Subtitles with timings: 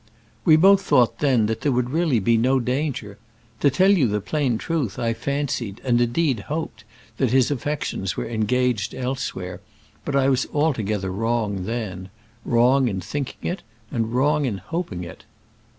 [0.45, 3.19] "We both thought then that there would really be no danger.
[3.59, 6.85] To tell you the plain truth I fancied, and indeed hoped,
[7.17, 9.61] that his affections were engaged elsewhere;
[10.03, 12.09] but I was altogether wrong then;
[12.45, 13.61] wrong in thinking it,
[13.91, 15.23] and wrong in hoping it."